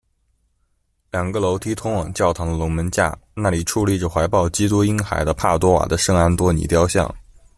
[1.11, 7.13] 两个楼梯通往教堂的龙门架，那里矗立着怀抱基督婴孩的帕多瓦的圣安多尼雕像。